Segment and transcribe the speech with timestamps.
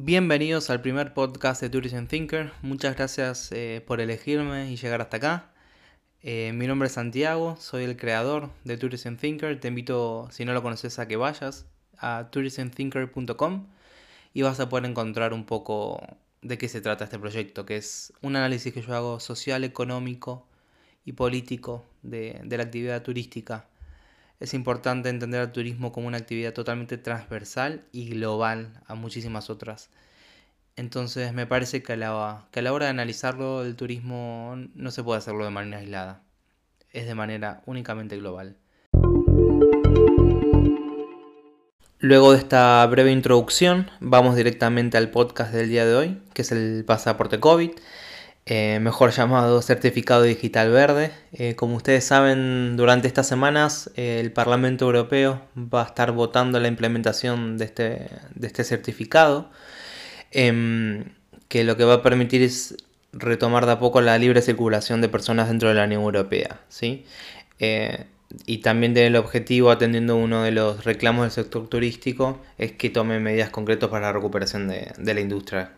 [0.00, 2.52] Bienvenidos al primer podcast de Tourism Thinker.
[2.62, 5.50] Muchas gracias eh, por elegirme y llegar hasta acá.
[6.22, 9.58] Eh, mi nombre es Santiago, soy el creador de Tourism Thinker.
[9.58, 11.66] Te invito, si no lo conoces, a que vayas
[11.98, 13.66] a tourismthinker.com
[14.34, 16.00] y vas a poder encontrar un poco
[16.42, 20.46] de qué se trata este proyecto, que es un análisis que yo hago social, económico
[21.04, 23.66] y político de, de la actividad turística.
[24.40, 29.90] Es importante entender al turismo como una actividad totalmente transversal y global a muchísimas otras.
[30.76, 34.92] Entonces me parece que a, la, que a la hora de analizarlo, el turismo no
[34.92, 36.22] se puede hacerlo de manera aislada.
[36.92, 38.56] Es de manera únicamente global.
[41.98, 46.52] Luego de esta breve introducción, vamos directamente al podcast del día de hoy, que es
[46.52, 47.72] el pasaporte COVID.
[48.50, 51.10] Eh, mejor llamado Certificado Digital Verde.
[51.34, 56.58] Eh, como ustedes saben, durante estas semanas eh, el Parlamento Europeo va a estar votando
[56.58, 59.50] la implementación de este, de este certificado,
[60.30, 61.04] em,
[61.48, 62.74] que lo que va a permitir es
[63.12, 66.60] retomar de a poco la libre circulación de personas dentro de la Unión Europea.
[66.70, 67.04] ¿sí?
[68.46, 72.88] y también tiene el objetivo, atendiendo uno de los reclamos del sector turístico, es que
[72.90, 75.72] tome medidas concretas para la recuperación de, de la industria.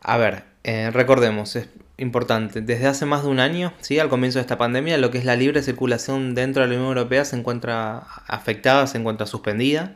[0.00, 4.00] A ver, eh, recordemos, es importante, desde hace más de un año, ¿sí?
[4.00, 6.88] al comienzo de esta pandemia, lo que es la libre circulación dentro de la Unión
[6.88, 9.94] Europea se encuentra afectada, se encuentra suspendida.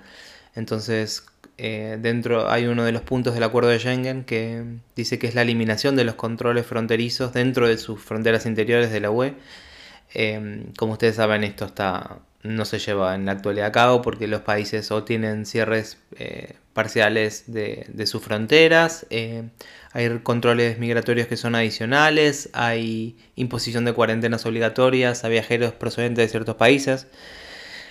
[0.55, 1.27] Entonces,
[1.59, 5.35] eh, dentro hay uno de los puntos del acuerdo de Schengen que dice que es
[5.35, 9.35] la eliminación de los controles fronterizos dentro de sus fronteras interiores de la UE.
[10.15, 14.27] Eh, como ustedes saben, esto está no se lleva en la actualidad a cabo porque
[14.27, 19.45] los países o tienen cierres eh, parciales de, sus fronteras, eh,
[19.93, 26.29] hay controles migratorios que son adicionales, hay imposición de cuarentenas obligatorias a viajeros procedentes de
[26.29, 27.09] ciertos países.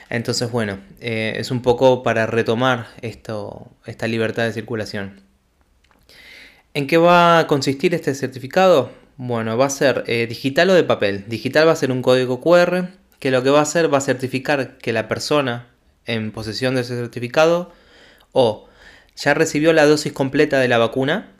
[0.09, 5.21] Entonces, bueno, eh, es un poco para retomar esto, esta libertad de circulación.
[6.73, 8.91] ¿En qué va a consistir este certificado?
[9.17, 11.25] Bueno, va a ser digital o de papel.
[11.27, 12.87] Digital va a ser un código QR
[13.19, 15.67] que lo que va a hacer va a certificar que la persona
[16.05, 17.71] en posesión de ese certificado
[18.31, 18.67] o
[19.15, 21.33] ya recibió la dosis completa de la vacuna,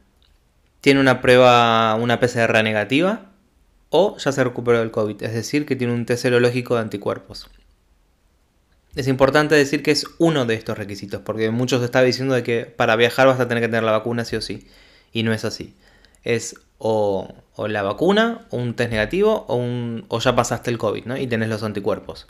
[0.82, 3.32] tiene una prueba, una PCR negativa
[3.90, 7.50] o ya se recuperó del COVID, es decir, que tiene un test serológico de anticuerpos.
[8.96, 12.66] Es importante decir que es uno de estos requisitos, porque muchos están diciendo de que
[12.66, 14.68] para viajar vas a tener que tener la vacuna sí o sí,
[15.12, 15.76] y no es así.
[16.24, 17.28] Es o,
[17.68, 21.18] la vacuna, un test negativo, o, ya pasaste el COVID, ¿no?
[21.18, 22.28] Y tenés los anticuerpos.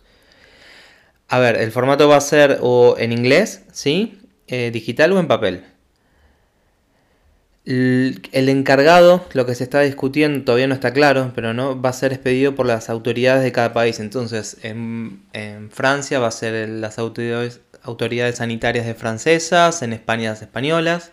[1.28, 4.20] A ver, el formato va a ser o en inglés, ¿sí?
[4.48, 5.64] Eh, digital o en papel.
[7.66, 11.94] El, encargado, lo que se está discutiendo todavía no está claro, pero no va a
[11.94, 14.00] ser expedido por las autoridades de cada país.
[14.00, 15.22] Entonces, en,
[15.72, 17.62] Francia va a ser las autoridades,
[18.36, 21.12] sanitarias francesas, en España las españolas,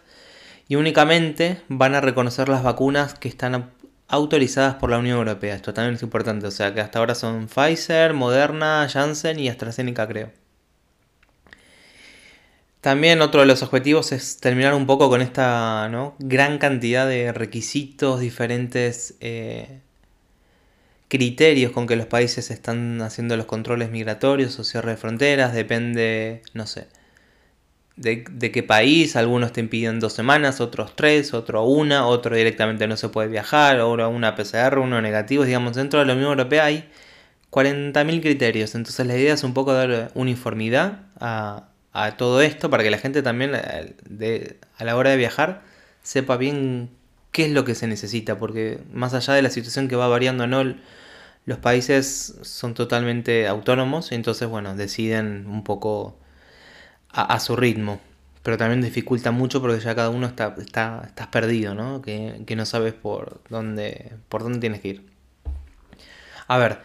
[0.69, 3.71] y únicamente van a reconocer las vacunas que están
[4.09, 5.55] autorizadas por la Unión Europea.
[5.55, 10.07] Esto también es importante, o sea que hasta ahora son Pfizer, Moderna, Janssen y AstraZeneca
[10.07, 10.31] creo.
[12.81, 15.91] También otro de los objetivos es terminar un poco con esta
[16.21, 19.81] gran cantidad de requisitos, diferentes eh,
[21.09, 26.43] criterios con que los países están haciendo los controles migratorios o cierre de fronteras, depende,
[26.55, 26.87] no sé,
[27.97, 32.97] de, qué país, algunos te impiden dos semanas, otros tres, otro una, otro directamente no
[32.97, 36.89] se puede viajar, ahora una PCR, uno negativo, digamos, dentro de la Unión Europea hay
[37.51, 41.71] 40.000 criterios, entonces la idea es un poco dar uniformidad a,
[42.19, 45.63] todo esto para que la gente también eh, a la hora de viajar
[46.03, 46.91] sepa bien
[47.33, 50.47] qué es lo que se necesita, porque más allá de la situación que va variando,
[50.47, 50.63] no
[51.47, 56.19] los países son totalmente autónomos, entonces bueno, deciden un poco
[57.17, 58.01] a, su ritmo.
[58.43, 62.03] Pero también dificulta mucho porque ya cada uno está, está estás perdido, ¿no?
[62.03, 65.07] Que, que, no sabes por dónde, por dónde tienes que ir.
[66.47, 66.79] A ver,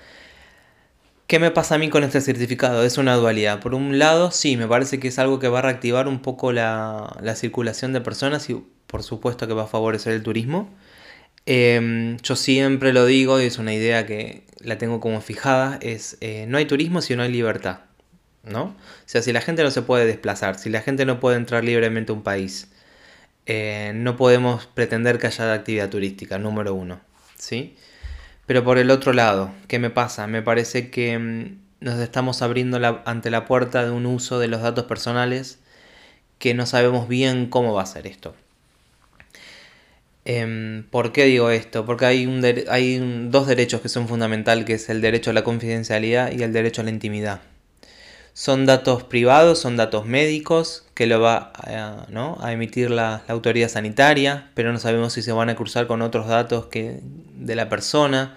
[1.28, 2.84] ¿qué me pasa a mí con este certificado?
[2.84, 3.60] Es una dualidad.
[3.60, 6.52] Por un lado, sí, me parece que es algo que va a reactivar un poco
[6.52, 10.70] la, la circulación de personas y por supuesto que va a favorecer el turismo.
[11.46, 16.18] Em, yo siempre lo digo y es una idea que la tengo como fijada, es
[16.22, 17.80] eh, no hay turismo si no hay libertad.
[18.44, 18.64] ¿No?
[18.64, 21.64] O sea, si la gente no se puede desplazar, si la gente no puede entrar
[21.64, 22.70] libremente a un país,
[23.46, 27.02] eh, no podemos pretender que haya actividad turística, número uno,
[27.38, 27.76] ¿sí?
[28.46, 30.28] Pero por el otro lado, ¿qué me pasa?
[30.28, 34.62] Me parece que mm, nos estamos abriendo ante la puerta de un uso de los
[34.62, 35.60] datos personales
[36.40, 38.36] que no sabemos bien cómo va a ser esto.
[40.26, 41.86] Em, ¿Por qué digo esto?
[41.86, 45.44] Porque hay, un hay dos derechos que son fundamentales, que es el derecho a la
[45.44, 47.42] confidencialidad y el derecho a la intimidad
[48.42, 52.08] Son datos privados, son datos médicos que lo va a,
[52.40, 56.28] a emitir la, autoridad sanitaria, pero no sabemos si se van a cruzar con otros
[56.28, 57.02] datos que,
[57.36, 58.36] de la persona.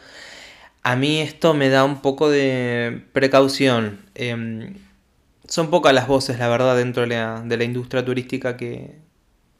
[0.83, 3.99] A mí esto me da un poco de precaución.
[4.15, 4.75] Em,
[5.49, 8.99] son pocas las voces, la verdad, dentro de la, de la industria turística que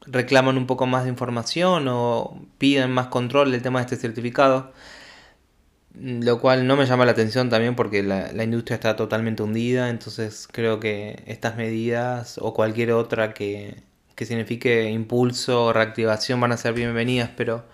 [0.05, 4.73] reclaman un poco más de información o piden más control del tema de este certificado
[5.99, 10.47] lo cual no me llama la atención también porque la, industria está totalmente hundida, entonces
[10.51, 13.83] creo que estas medidas o cualquier otra que,
[14.17, 17.65] signifique impulso o reactivación van a ser bienvenidas, pero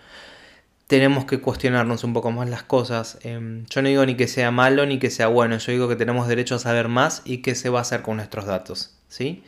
[0.88, 3.18] tenemos que cuestionarnos un poco más las cosas.
[3.24, 5.96] Em, yo no digo ni que sea malo ni que sea bueno, yo digo que
[5.96, 9.44] tenemos derecho a saber más y qué se va a hacer con nuestros datos, ¿sí?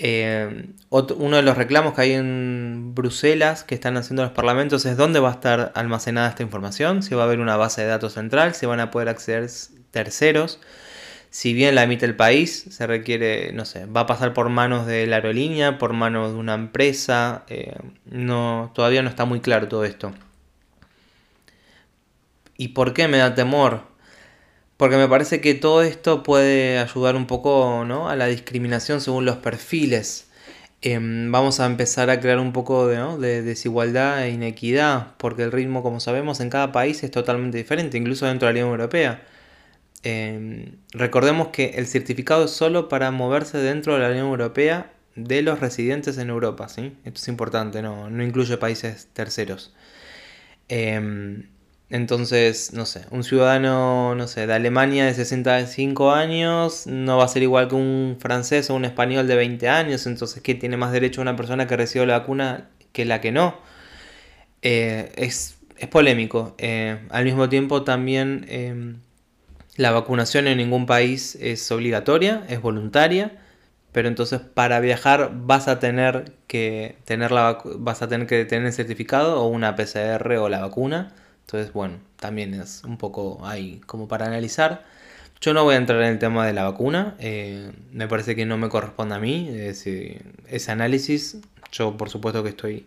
[0.00, 4.96] Eh, uno de los reclamos que hay en Bruselas que están haciendo los parlamentos es
[4.96, 8.14] dónde va a estar almacenada esta información, si va a haber una base de datos
[8.14, 9.50] central, si van a poder acceder
[9.90, 10.60] terceros.
[11.30, 14.86] Si bien la emite el país, se requiere, no sé, va a pasar por manos
[14.86, 17.44] de la aerolínea, por manos de una empresa.
[17.48, 20.12] Eh, no, todavía no está muy claro todo esto.
[22.56, 23.82] ¿Y por qué me da temor?
[24.78, 28.08] Porque me parece que todo esto puede ayudar un poco ¿no?
[28.08, 30.28] a la discriminación según los perfiles.
[30.82, 35.82] Em, vamos a empezar a crear un poco de, desigualdad e inequidad, porque el ritmo,
[35.82, 39.22] como sabemos, en cada país es totalmente diferente, incluso dentro de la Unión Europea.
[40.04, 45.42] Em, recordemos que el certificado es solo para moverse dentro de la Unión Europea de
[45.42, 46.96] los residentes en Europa, ¿sí?
[47.04, 49.74] Esto es importante, no, no incluye países terceros.
[50.68, 51.48] Em,
[51.90, 57.28] entonces, no sé, un ciudadano, no sé, de Alemania de 65 años no va a
[57.28, 60.06] ser igual que un francés o un español de 20 años.
[60.06, 63.56] Entonces, ¿qué tiene más derecho una persona que recibió la vacuna que la que no?
[64.62, 65.58] Eh, es,
[65.90, 66.54] polémico.
[66.58, 69.00] Eh, al mismo tiempo, también em,
[69.76, 73.38] la vacunación en ningún país es obligatoria, es voluntaria.
[73.92, 78.66] Pero entonces para viajar vas a tener que tener la vas a tener que tener
[78.66, 81.14] el certificado o una PCR o la vacuna.
[81.48, 84.84] Entonces, bueno, también es un poco ahí como para analizar.
[85.40, 88.44] Yo no voy a entrar en el tema de la vacuna, eh, me parece que
[88.44, 90.20] no me corresponde a mí ese,
[90.68, 91.38] análisis.
[91.72, 92.86] Yo por supuesto que estoy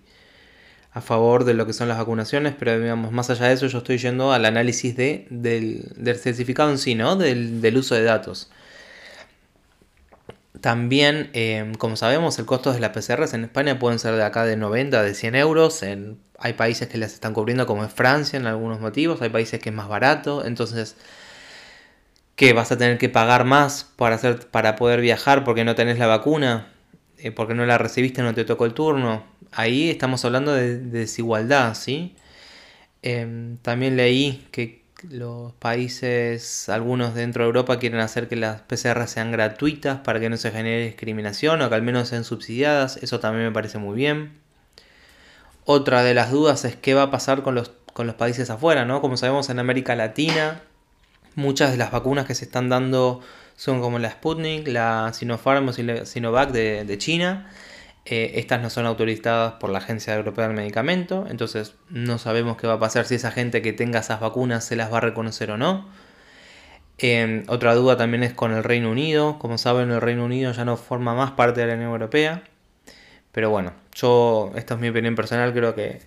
[0.94, 3.80] a favor de lo que son las vacunaciones, pero digamos, más allá de eso yo
[3.80, 5.84] estoy yendo al análisis de, del,
[6.20, 7.16] certificado en sí, ¿no?
[7.16, 8.52] Del, del uso de datos.
[10.62, 14.46] También, em, como sabemos, el costo de las PCRs en España pueden ser de acá
[14.46, 15.82] de 90, de 100 euros.
[15.82, 19.22] En, hay países que las están cubriendo, como es Francia, en algunos motivos.
[19.22, 20.46] Hay países que es más barato.
[20.46, 20.96] Entonces,
[22.36, 22.54] ¿qué?
[22.54, 26.08] ¿Vas a tener que pagar más para, hacer, para poder viajar porque no tenés la
[26.08, 26.68] vacuna?
[27.20, 29.24] Eh, porque no la recibiste, no te tocó el turno.
[29.52, 32.16] Ahí estamos hablando de, desigualdad, ¿sí?
[33.04, 39.08] Em, también leí que los países, algunos dentro de Europa, quieren hacer que las PCR
[39.08, 42.98] sean gratuitas para que no se genere discriminación o que al menos sean subsidiadas.
[42.98, 44.42] Eso también me parece muy bien.
[45.66, 48.86] Otra de las dudas es qué va a pasar con los, con los países afuera,
[48.86, 49.02] ¿no?
[49.02, 50.62] Como sabemos en América Latina,
[51.36, 53.22] muchas de las vacunas que se están dando
[53.56, 57.50] son como la Sputnik, la Sinopharm o Sinovac de, de China
[58.06, 62.66] eh, estas no son autorizadas por la Agencia Europea del Medicamento, entonces no sabemos qué
[62.66, 65.52] va a pasar si esa gente que tenga esas vacunas se las va a reconocer
[65.52, 65.88] o no.
[66.98, 69.40] Em, otra duda también es con el Reino Unido.
[69.40, 72.44] Como saben, el Reino Unido ya no forma más parte de la Unión Europea.
[73.32, 76.02] Pero bueno, yo, esta es mi opinión personal, creo que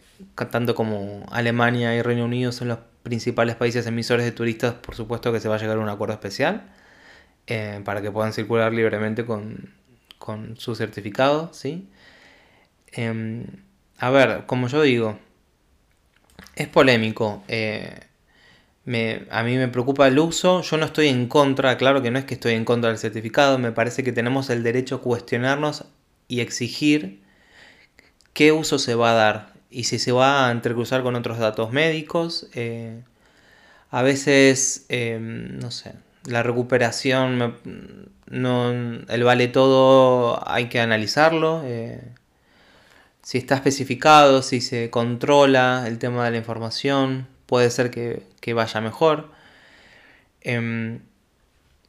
[0.50, 5.32] tanto como Alemania y Reino Unido son los principales países emisores de turistas, por supuesto
[5.32, 6.72] que se va a llegar a un acuerdo especial
[7.46, 9.74] eh, para que puedan circular libremente con,
[10.18, 11.88] con su certificado, ¿sí?
[12.92, 13.46] Em,
[13.98, 15.18] a ver, como yo digo,
[16.56, 17.42] es polémico.
[17.48, 18.00] Eh,
[19.30, 20.62] a mí me preocupa el uso.
[20.62, 23.58] Yo no estoy en contra, claro que no es que estoy en contra del certificado.
[23.58, 25.86] Me parece que tenemos el derecho a cuestionarnos
[26.28, 27.22] y exigir
[28.32, 31.72] qué uso se va a dar y si se va a entrecruzar con otros datos
[31.72, 32.48] médicos.
[32.54, 33.02] Eh,
[33.90, 35.94] a veces, em, no sé,
[36.26, 37.56] la recuperación,
[38.30, 41.62] no, el vale todo hay que analizarlo.
[41.64, 42.00] Eh,
[43.22, 48.80] si está especificado, si se controla el tema de la información, puede ser que, vaya
[48.80, 49.30] mejor.
[50.42, 51.00] Em,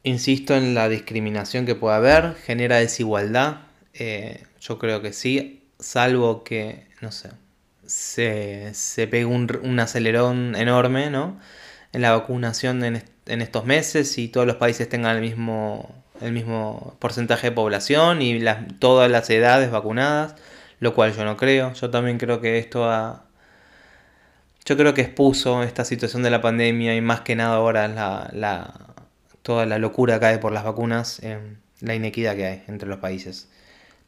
[0.02, 3.65] insisto en la discriminación que puede haber, genera desigualdad.
[3.98, 7.30] Eh, yo creo que sí, salvo que, no sé,
[7.86, 11.38] se, se pegue un, acelerón enorme, ¿no?
[11.92, 16.32] En la vacunación en, en estos meses y todos los países tengan el mismo, el
[16.32, 20.34] mismo porcentaje de población y las, todas las edades vacunadas,
[20.80, 21.72] lo cual yo no creo.
[21.74, 23.24] Yo también creo que esto ha...
[24.64, 28.30] Yo creo que expuso esta situación de la pandemia y más que nada ahora la,
[28.32, 28.74] la
[29.46, 31.20] toda la locura que hay por las vacunas,
[31.80, 33.48] la inequidad que hay entre los países,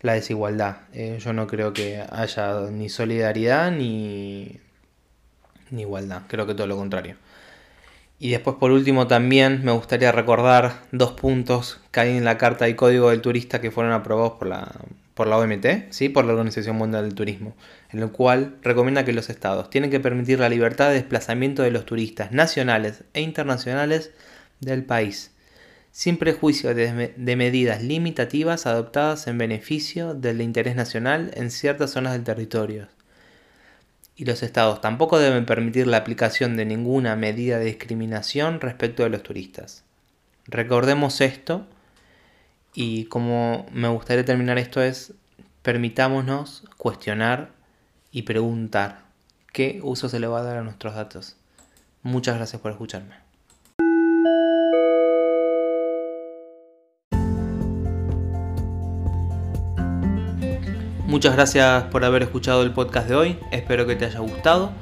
[0.01, 0.79] la desigualdad.
[0.93, 4.59] Eh, yo no creo que haya ni solidaridad ni,
[5.71, 7.17] ni igualdad, creo que todo lo contrario.
[8.21, 12.69] Y después por último también me gustaría recordar dos puntos que hay en la Carta
[12.69, 14.73] y Código del Turista que fueron aprobados por la,
[15.15, 16.09] por la OMT, ¿sí?
[16.09, 17.55] por la Organización Mundial del Turismo,
[17.91, 21.71] en el cual recomienda que los estados tienen que permitir la libertad de desplazamiento de
[21.71, 24.11] los turistas nacionales e internacionales
[24.61, 25.33] del país,
[25.99, 32.23] sin prejuicio de, medidas limitativas adoptadas en beneficio del interés nacional en ciertas zonas del
[32.23, 32.87] territorio
[34.15, 39.09] y los estados tampoco deben permitir la aplicación de ninguna medida de discriminación respecto de
[39.09, 39.83] los turistas.
[40.47, 41.67] Recordemos esto
[42.75, 45.15] y como me gustaría terminar esto es,
[45.63, 47.51] permitámonos cuestionar
[48.13, 49.01] y preguntar
[49.53, 51.35] qué uso se le va a dar a nuestros datos.
[52.05, 53.28] Muchas gracias por escucharme.
[61.09, 64.73] Muchas gracias por haber escuchado el podcast de hoy, espero que te haya gustado,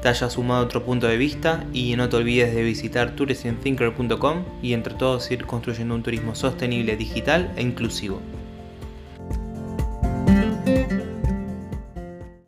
[0.00, 4.72] te haya sumado otro punto de vista y no te olvides de visitar tourismthinker.com y
[4.72, 8.18] entre todos ir construyendo un turismo sostenible, digital e inclusivo.